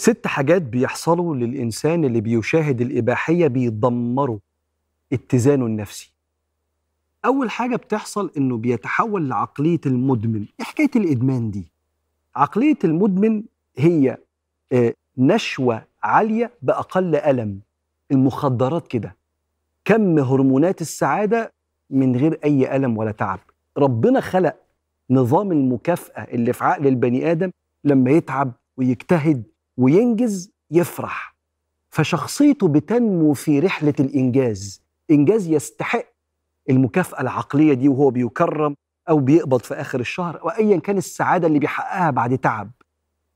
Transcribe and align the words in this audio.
ست 0.00 0.26
حاجات 0.26 0.62
بيحصلوا 0.62 1.36
للإنسان 1.36 2.04
اللي 2.04 2.20
بيشاهد 2.20 2.80
الإباحية 2.80 3.46
بيدمروا 3.46 4.38
اتزانه 5.12 5.66
النفسي. 5.66 6.12
أول 7.24 7.50
حاجة 7.50 7.76
بتحصل 7.76 8.30
إنه 8.36 8.56
بيتحول 8.56 9.28
لعقلية 9.28 9.80
المدمن. 9.86 10.46
إيه 10.60 10.66
حكاية 10.66 10.90
الإدمان 10.96 11.50
دي؟ 11.50 11.72
عقلية 12.36 12.78
المدمن 12.84 13.42
هي 13.76 14.18
آه، 14.72 14.94
نشوة 15.18 15.82
عالية 16.02 16.50
بأقل 16.62 17.16
ألم. 17.16 17.60
المخدرات 18.10 18.88
كده. 18.88 19.16
كم 19.84 20.18
هرمونات 20.18 20.80
السعادة 20.80 21.52
من 21.90 22.16
غير 22.16 22.38
أي 22.44 22.76
ألم 22.76 22.96
ولا 22.98 23.10
تعب. 23.12 23.40
ربنا 23.78 24.20
خلق 24.20 24.56
نظام 25.10 25.52
المكافأة 25.52 26.22
اللي 26.22 26.52
في 26.52 26.64
عقل 26.64 26.86
البني 26.86 27.30
آدم 27.32 27.50
لما 27.84 28.10
يتعب 28.10 28.52
ويجتهد 28.76 29.42
وينجز 29.84 30.50
يفرح. 30.70 31.36
فشخصيته 31.90 32.68
بتنمو 32.68 33.32
في 33.32 33.60
رحلة 33.60 33.94
الإنجاز. 34.00 34.82
إنجاز 35.10 35.48
يستحق 35.48 36.04
المكافأة 36.70 37.20
العقلية 37.20 37.74
دي 37.74 37.88
وهو 37.88 38.10
بيكرم 38.10 38.74
أو 39.08 39.18
بيقبض 39.18 39.60
في 39.60 39.74
آخر 39.74 40.00
الشهر 40.00 40.40
وأيا 40.42 40.76
كان 40.78 40.96
السعادة 40.98 41.46
اللي 41.46 41.58
بيحققها 41.58 42.10
بعد 42.10 42.38
تعب. 42.38 42.70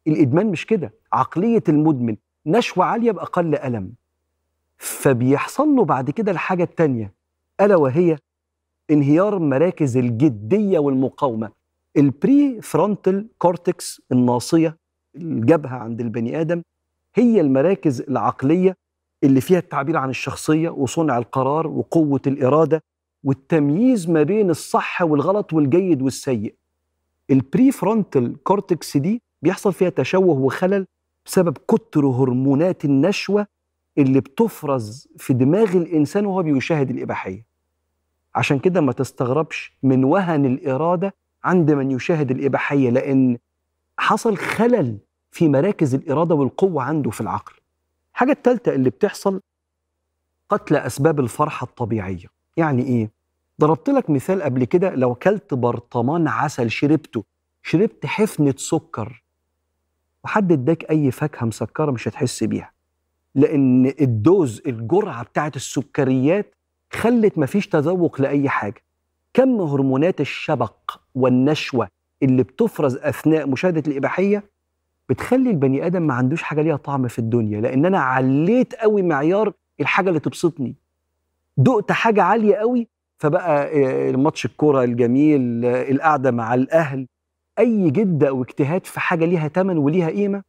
الإدمان 0.07 0.47
مش 0.47 0.67
كده. 0.67 0.95
عقلية 1.13 1.63
المدمن 1.69 2.17
نشوة 2.47 2.85
عالية 2.85 3.13
بأقل 3.13 3.55
ألم. 3.55 3.93
فبيحصل 4.79 5.69
له 5.69 5.85
بعد 5.85 6.11
كده 6.11 6.33
الحاجة 6.33 6.63
التانية 6.63 7.15
ألا 7.61 7.77
وهي 7.77 8.19
انهيار 8.91 9.39
مراكز 9.39 9.97
الجدية 9.97 10.79
والمقاومة. 10.79 11.51
ال 11.97 12.61
prefrontal 12.63 13.29
cortex 13.39 14.03
الناصية 14.13 14.84
الجبهة 15.17 15.77
عند 15.77 16.01
البني 16.01 16.41
آدم 16.41 16.63
هي 17.15 17.41
المراكز 17.41 18.01
العقلية 18.01 18.77
اللي 19.25 19.41
فيها 19.41 19.59
التعبير 19.59 19.97
عن 19.97 20.11
الشخصية 20.11 20.69
وصنع 20.69 21.19
القرار 21.19 21.67
وقوة 21.67 22.21
الإرادة 22.27 22.83
والتمييز 23.25 24.11
ما 24.11 24.23
بين 24.23 24.51
الصح 24.51 25.03
والغلط 25.03 25.53
والجيد 25.53 26.03
والسيء. 26.03 26.55
ال 27.31 27.73
prefrontal 27.73 28.43
cortex 28.43 28.97
دي 28.97 29.23
بيحصل 29.43 29.73
فيها 29.73 29.89
تشوه 29.89 30.39
وخلل 30.39 30.87
بسبب 31.27 31.59
كتر 31.69 32.07
هرمونات 32.07 32.85
النشوة 32.85 33.47
اللي 33.99 34.21
بتفرز 34.21 35.09
في 35.19 35.33
دماغ 35.33 35.77
الإنسان 35.77 36.27
وهو 36.27 36.43
بيشاهد 36.43 36.91
الإباحية. 36.91 37.45
عشان 38.35 38.59
كده 38.59 38.81
ما 38.81 38.93
تستغربش 38.93 39.79
من 39.83 40.05
وهن 40.05 40.45
الإرادة 40.45 41.15
عند 41.45 41.71
من 41.71 41.91
يشاهد 41.91 42.31
الإباحية 42.31 42.91
لأن 42.91 43.39
حصل 43.99 44.37
خلل 44.37 44.99
في 45.31 45.49
مراكز 45.49 45.95
الإرادة 45.95 46.35
والقوة 46.35 46.83
عنده 46.83 47.11
في 47.11 47.21
العقل. 47.21 47.53
الحاجة 48.13 48.33
الثالثة 48.33 48.75
اللي 48.75 48.91
بتحصل 48.91 49.41
قتل 50.51 50.77
أسباب 50.77 51.21
الفرحة 51.21 51.65
الطبيعية. 51.65 52.27
يعني 52.57 52.83
إيه؟ 52.83 53.11
ضربت 53.61 53.91
لك 53.91 54.11
مثال 54.11 54.43
قبل 54.43 54.65
كده 54.65 54.95
لو 54.95 55.15
كلت 55.15 55.55
برطمان 55.55 56.29
عسل 56.29 56.71
شربته 56.71 57.25
شربت 57.63 58.07
حفنة 58.07 58.55
سكر 58.57 59.23
وحد 60.25 60.53
اداك 60.53 60.91
أي 60.91 61.11
فاكهة 61.11 61.45
مسكرة 61.47 61.91
مش 61.91 62.09
هتحس 62.09 62.45
بيها. 62.45 62.73
لأن 63.35 63.87
الدوز 64.01 64.63
الجرعة 64.67 65.23
بتاعت 65.25 65.57
السكريات 65.57 66.55
خلت 66.93 67.39
مفيش 67.39 67.69
تذوق 67.69 68.21
لأي 68.21 68.49
حاجة. 68.49 68.85
كم 69.35 69.61
هرمونات 69.61 70.21
الشبق 70.21 70.75
والنشوة 71.15 71.89
اللي 72.23 72.43
بتفرز 72.43 72.97
أثناء 72.97 73.49
مشاهدة 73.49 73.83
الإباحية 73.91 74.45
بتخلي 75.09 75.51
البني 75.51 75.87
آدم 75.87 76.03
ما 76.03 76.15
عندوش 76.15 76.43
حاجة 76.43 76.63
ليها 76.63 76.77
طعم 76.77 77.09
في 77.09 77.19
الدنيا 77.19 77.61
لأن 77.61 77.87
أنا 77.87 77.99
عليت 77.99 78.75
قوي 78.75 79.03
معيار 79.03 79.53
الحاجة 79.81 80.09
اللي 80.09 80.21
تبسطني. 80.21 80.75
دقت 81.57 81.93
حاجة 81.93 82.23
عالية 82.23 82.57
قوي 82.57 82.89
فبقى 83.19 83.71
آه، 84.09 84.13
ماتش 84.13 84.45
الكرة 84.47 84.85
الجميل 84.85 85.65
آه، 85.65 85.91
القعدة 85.91 86.31
مع 86.31 86.55
الأهل 86.55 87.07
أي 87.59 87.91
جدة 87.91 88.29
أو 88.29 88.43
اجتهاد 88.43 88.87
في 88.87 89.01
حاجة 89.01 89.25
ليها 89.25 89.49
تمن 89.49 89.79
وليها 89.79 90.09
قيمة 90.11 90.43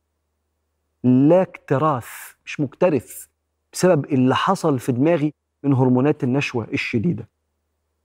لا 1.03 1.41
اكتراث 1.41 2.07
مش 2.45 2.59
مكترث 2.59 3.25
بسبب 3.73 4.05
اللي 4.05 4.35
حصل 4.35 4.79
في 4.79 4.91
دماغي 4.91 5.33
من 5.63 5.73
هرمونات 5.73 6.23
النشوة 6.23 6.67
الشديدة. 6.73 7.29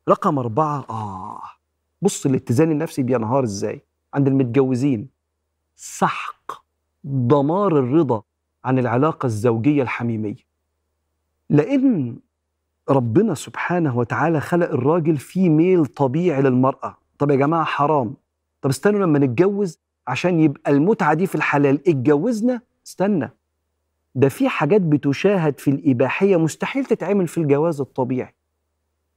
رقم 0.08 0.38
أربعة 0.38 0.84
آه. 0.90 1.42
بص 2.02 2.26
الاتزان 2.26 2.70
النفسي 2.70 3.02
بينهار 3.02 3.44
إزاي؟ 3.44 3.82
عند 4.14 4.26
المتجوزين. 4.28 5.08
سحق 5.76 6.52
دمار 7.04 7.78
الرضا 7.78 8.22
عن 8.64 8.78
العلاقة 8.78 9.26
الزوجية 9.26 9.82
الحميمية. 9.82 10.50
لأن 11.50 12.16
ربنا 12.88 13.34
سبحانه 13.34 13.98
وتعالى 13.98 14.40
خلق 14.40 14.70
الراجل 14.70 15.16
في 15.16 15.48
ميل 15.48 15.86
طبيعي 15.86 16.42
للمرأة. 16.42 16.96
طب 17.18 17.30
يا 17.30 17.36
جماعة 17.36 17.64
حرام. 17.64 18.14
طب 18.62 18.70
استنوا 18.70 19.00
لما 19.00 19.18
نتجوز 19.18 19.78
عشان 20.06 20.40
يبقى 20.40 20.70
المتعة 20.70 21.14
دي 21.14 21.26
في 21.26 21.34
الحلال. 21.34 21.88
اتجوزنا 21.88 22.60
استنى. 22.86 23.30
ده 24.14 24.28
في 24.28 24.48
حاجات 24.48 24.80
بتشاهد 24.80 25.58
في 25.60 25.70
الإباحية 25.70 26.36
مستحيل 26.36 26.84
تتعمل 26.84 27.28
في 27.28 27.38
الجواز 27.38 27.80
الطبيعي. 27.80 28.34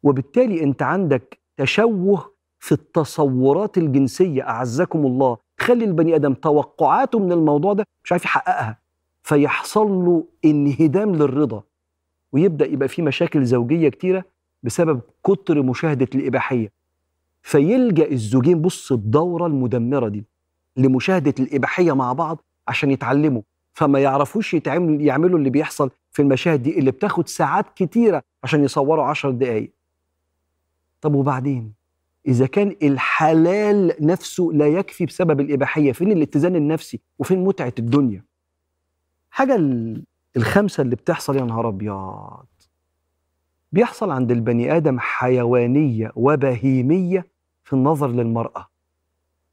وبالتالي 0.04 0.64
أنت 0.64 0.82
عندك 0.82 1.40
تشوه 1.58 2.33
في 2.64 2.72
التصورات 2.72 3.78
الجنسية. 3.78 4.50
أعزكم 4.50 5.06
الله. 5.06 5.38
تخلي 5.58 5.86
البني 5.86 6.16
آدم 6.16 6.34
توقعاته 6.34 7.20
من 7.20 7.32
الموضوع 7.32 7.74
ده 7.74 7.86
مش 8.04 8.12
عارف 8.12 8.26
يحققها. 8.26 8.80
فيحصل 9.24 9.88
له 9.88 10.24
انهدام 10.46 11.16
للرضا. 11.16 11.64
ويبدأ 12.32 12.66
يبقى 12.66 12.88
في 12.88 13.02
مشاكل 13.02 13.46
زوجية 13.46 13.90
كتيرة 13.90 14.26
بسبب 14.64 15.02
كتر 15.24 15.62
مشاهدة 15.62 16.08
الإباحية. 16.16 16.72
فيلجأ 17.42 18.12
الزوجين 18.12 18.62
بص 18.62 18.92
الدورة 18.92 19.48
المدمرة 19.48 20.08
دي 20.08 20.26
لمشاهدة 20.78 21.34
الإباحية 21.40 21.92
مع 21.92 22.14
بعض 22.14 22.42
عشان 22.68 22.92
يتعلموا. 22.92 23.42
فما 23.74 24.00
يعرفوش 24.00 24.54
يتعمل 24.54 25.02
يعملوا 25.02 25.40
اللي 25.40 25.50
بيحصل 25.50 25.90
في 26.12 26.22
المشاهد 26.22 26.64
دي 26.64 26.80
اللي 26.80 26.92
بتاخد 26.92 27.28
ساعات 27.28 27.66
كتيرة 27.76 28.22
عشان 28.44 28.64
يصوروا 28.64 29.06
عشر 29.06 29.32
دقايق. 29.32 29.72
طب 31.02 31.16
وبعدين؟ 31.16 31.83
إذا 32.28 32.46
كان 32.48 32.76
الحلال 32.84 33.96
نفسه 34.00 34.50
لا 34.54 34.68
يكفي 34.68 35.06
بسبب 35.06 35.40
الإباحية 35.40 35.92
فين 35.92 36.12
الاتزان 36.12 36.56
النفسي؟ 36.56 37.02
وفين 37.20 37.44
متعة 37.44 37.74
الدنيا؟ 37.80 38.24
حاجة 39.30 39.56
ال- 39.56 40.04
الخمسة 40.38 40.82
اللي 40.84 40.96
بتحصل 40.96 41.36
يا 41.38 41.44
نهار 41.44 41.70
أبيض! 41.70 42.46
بيحصل 43.72 44.12
عند 44.12 44.32
البني 44.32 44.78
آدم 44.78 45.00
حيوانية 45.00 46.12
وبهيمية 46.16 47.28
في 47.64 47.74
النظر 47.74 48.08
للمرأة. 48.08 48.68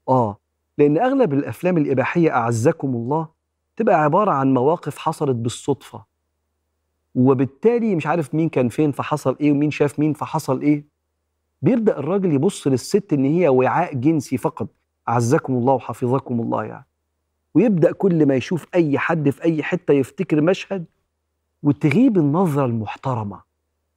آه 0.09 0.37
لأن 0.77 0.97
أغلب 0.97 1.33
الأفلام 1.33 1.77
الإباحية 1.77 2.31
أعزكم 2.31 2.87
الله 2.95 3.27
تبقى 3.75 3.95
عبارة 4.03 4.31
عن 4.31 4.53
مواقف 4.53 4.97
حصلت 4.97 5.35
بالصدفة. 5.35 6.05
وبالتالي 7.15 7.95
مش 7.95 8.07
عارف 8.07 8.35
مين 8.35 8.49
كان 8.49 8.69
فين 8.69 8.91
فحصل 8.91 9.37
إيه 9.41 9.51
ومين 9.51 9.71
شاف 9.71 9.99
مين 9.99 10.13
فحصل 10.13 10.61
إيه. 10.61 10.90
بيبدأ 11.61 11.99
الراجل 11.99 12.33
يبص 12.33 12.67
للست 12.67 13.13
إن 13.13 13.25
هي 13.25 13.47
وعاء 13.49 13.93
جنسي 13.95 14.37
فقط. 14.37 14.67
أعزكم 15.09 15.53
الله 15.53 15.73
وحفظكم 15.73 16.39
الله 16.41 16.63
يعني. 16.63 16.85
ويبدأ 17.55 17.91
كل 17.91 18.25
ما 18.25 18.35
يشوف 18.35 18.67
أي 18.75 18.99
حد 18.99 19.29
في 19.29 19.43
أي 19.43 19.63
حتة 19.63 19.93
يفتكر 19.93 20.41
مشهد 20.41 20.85
وتغيب 21.63 22.17
النظرة 22.17 22.65
المحترمة 22.65 23.41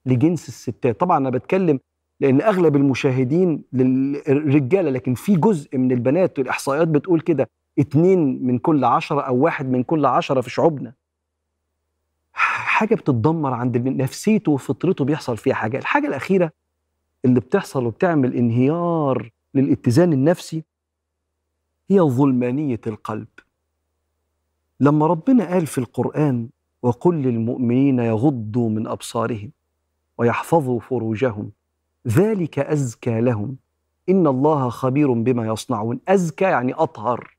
لجنس 0.07 0.49
الستات. 0.49 1.01
طبعا 1.01 1.19
أنا 1.19 1.31
بتكلم 1.31 1.81
لأن 2.21 2.41
أغلب 2.41 2.77
المشاهدين 2.77 3.63
للرجالة 3.73 4.91
لكن 4.91 5.15
في 5.15 5.37
جزء 5.37 5.79
من 5.79 5.93
البنات 5.93 6.38
الإحصائيات 6.38 6.88
بتقول 6.88 7.21
كده. 7.21 7.50
اتنين 7.79 8.47
من 8.47 8.59
كل 8.59 8.85
عشرة 8.85 9.21
أو 9.21 9.37
واحد 9.37 9.69
من 9.71 9.83
كل 9.83 10.06
عشرة 10.06 10.41
في 10.41 10.50
شعوبنا. 10.50 10.93
حاجة 12.33 12.94
بتتدمر 12.94 13.53
عند 13.53 13.77
نفسيته 13.88 14.53
وفطرته 14.53 15.05
بيحصل 15.05 15.37
فيها 15.37 15.55
حاجة. 15.55 15.79
الحاجة 15.79 16.06
الأخيرة 16.06 16.50
اللي 17.25 17.41
بتحصل 17.41 17.87
وبتعمل 17.87 18.35
انهيار 18.35 19.31
للاتزان 19.55 20.12
النفسي 20.12 20.65
هي 21.91 22.00
ظلمانية 22.00 22.81
القلب. 22.87 23.29
لما 24.81 25.06
ربنا 25.06 25.49
قال 25.49 25.67
في 25.67 25.79
القرآن 25.79 26.49
وقل 26.82 27.15
للمؤمنين 27.15 27.99
يغضوا 27.99 28.71
من 28.71 28.87
أبصارهم 28.87 29.50
ويحفظوا 30.19 30.81
فروجهم 30.81 31.50
ذلك 32.09 32.59
أزكى 32.59 33.21
لهم. 33.21 33.56
إن 34.09 34.26
الله 34.26 34.69
خبير 34.69 35.12
بما 35.12 35.47
يصنعون. 35.47 36.00
أزكى 36.09 36.44
يعني 36.44 36.73
أطهر. 36.75 37.37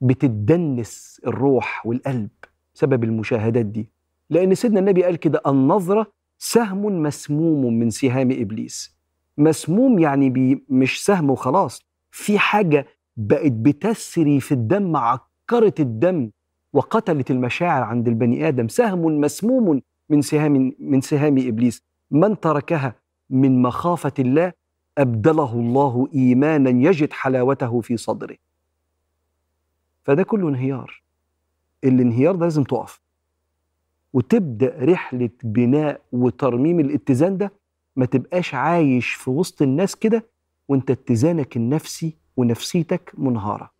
بتدنس 0.00 1.20
الروح 1.26 1.86
والقلب 1.86 2.30
سبب 2.74 3.04
المشاهدات 3.04 3.66
دي. 3.66 3.90
لأن 4.30 4.54
سيدنا 4.54 4.80
النبي 4.80 5.04
قال 5.04 5.16
كده 5.16 5.42
النظرة 5.46 6.12
سهم 6.38 7.02
مسموم 7.02 7.78
من 7.78 7.90
سهام 7.90 8.30
إبليس. 8.30 8.98
مسموم 9.38 9.98
يعني 9.98 10.30
بي 10.30 10.64
مش 10.68 11.04
سهم 11.04 11.30
وخلاص. 11.30 11.82
في 12.10 12.38
حاجة 12.38 12.86
بقت 13.16 13.52
بتسري 13.52 14.40
في 14.40 14.52
الدم 14.52 14.96
عكرت 14.96 15.80
الدم 15.80 16.30
وقتلت 16.72 17.30
المشاعر 17.30 17.82
عند 17.82 18.08
البني 18.08 18.48
آدم. 18.48 18.68
سهم 18.68 19.20
مسموم 19.20 19.80
من 20.08 20.22
سهام 20.22 20.72
من 20.78 21.00
سهام 21.00 21.38
إبليس. 21.38 21.82
من 22.10 22.40
تركها 22.40 22.94
من 23.30 23.62
مخافة 23.62 24.12
الله 24.18 24.52
أبدله 24.98 25.52
الله 25.52 26.08
إيمانا 26.14 26.70
يجد 26.70 27.12
حلاوته 27.12 27.80
في 27.80 27.96
صدره. 27.96 28.36
فده 30.04 30.22
كله 30.22 30.48
انهيار. 30.48 31.02
الانهيار 31.84 32.34
ده 32.34 32.44
لازم 32.44 32.64
تقف. 32.64 33.00
وتبدأ 34.12 34.76
رحلة 34.84 35.30
بناء 35.44 36.00
وترميم 36.12 36.80
الاتزان 36.80 37.36
ده 37.38 37.52
ما 37.96 38.06
تبقاش 38.06 38.54
عايش 38.54 39.10
في 39.10 39.30
وسط 39.30 39.62
الناس 39.62 39.96
كده 39.96 40.24
وانت 40.68 40.90
اتزانك 40.90 41.56
النفسي 41.56 42.16
ونفسيتك 42.36 43.12
منهارة. 43.18 43.70